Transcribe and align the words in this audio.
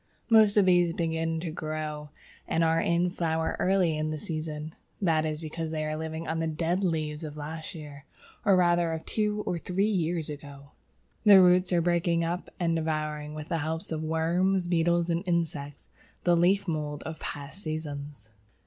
Most 0.31 0.57
of 0.57 0.65
these 0.65 0.93
begin 0.93 1.39
to 1.41 1.51
grow 1.51 2.09
and 2.47 2.63
are 2.63 2.81
in 2.81 3.11
flower 3.11 3.55
early 3.59 3.95
in 3.95 4.09
the 4.09 4.17
season. 4.17 4.73
That 4.99 5.27
is 5.27 5.41
because 5.41 5.69
they 5.69 5.85
are 5.85 5.95
living 5.95 6.27
on 6.27 6.39
the 6.39 6.47
dead 6.47 6.83
leaves 6.83 7.23
of 7.23 7.35
the 7.35 7.41
last 7.41 7.75
year, 7.75 8.05
or 8.43 8.55
rather 8.55 8.93
of 8.93 9.05
two 9.05 9.43
or 9.45 9.59
three 9.59 9.85
years 9.85 10.27
ago. 10.27 10.71
Their 11.23 11.43
roots 11.43 11.71
are 11.71 11.81
breaking 11.81 12.23
up 12.23 12.49
and 12.59 12.75
devouring, 12.75 13.35
with 13.35 13.49
the 13.49 13.59
help 13.59 13.91
of 13.91 14.01
worms, 14.03 14.65
beetles, 14.65 15.11
and 15.11 15.23
insects, 15.27 15.87
the 16.23 16.35
leaf 16.35 16.67
mould 16.67 17.03
of 17.03 17.19
past 17.19 17.61
seasons. 17.61 18.31